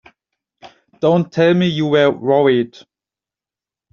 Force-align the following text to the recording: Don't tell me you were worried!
Don't 0.99 1.31
tell 1.31 1.53
me 1.53 1.67
you 1.67 1.85
were 1.85 2.09
worried! 2.09 2.75